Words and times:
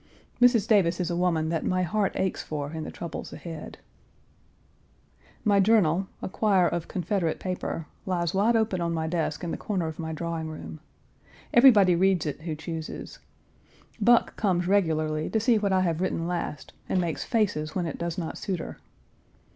Mrs. 0.41 0.67
Davis 0.67 0.99
is 0.99 1.11
a 1.11 1.15
woman 1.15 1.49
that 1.49 1.63
my 1.63 1.83
heart 1.83 2.13
aches 2.15 2.41
for 2.41 2.71
in 2.71 2.85
the 2.85 2.89
troubles 2.89 3.31
ahead. 3.31 3.77
My 5.43 5.59
journal, 5.59 6.07
a 6.23 6.27
quire 6.27 6.67
of 6.67 6.87
Confederate 6.87 7.39
paper, 7.39 7.85
lies 8.07 8.33
wide 8.33 8.55
open 8.55 8.81
on 8.81 8.95
my 8.95 9.05
desk 9.05 9.43
in 9.43 9.51
the 9.51 9.57
corner 9.57 9.85
of 9.85 9.99
my 9.99 10.11
drawing 10.11 10.47
room. 10.47 10.79
Everybody 11.53 11.95
reads 11.95 12.25
it 12.25 12.41
who 12.41 12.55
chooses. 12.55 13.19
Buck 14.01 14.35
comes 14.37 14.65
regularly 14.65 15.29
to 15.29 15.39
see 15.39 15.59
what 15.59 15.71
I 15.71 15.81
have 15.81 16.01
written 16.01 16.25
last, 16.27 16.73
and 16.89 16.99
makes 16.99 17.23
faces 17.23 17.75
when 17.75 17.85
it 17.85 17.99
does 17.99 18.17
not 18.17 18.39
suit 18.39 18.57
her. 18.57 18.79